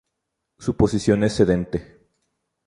[0.57, 1.99] Su posición es sedente.